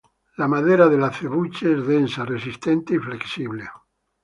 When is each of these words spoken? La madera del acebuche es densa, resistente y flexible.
La 0.35 0.47
madera 0.47 0.87
del 0.89 1.03
acebuche 1.03 1.71
es 1.71 1.85
densa, 1.85 2.25
resistente 2.25 2.95
y 2.95 2.97
flexible. 2.97 3.69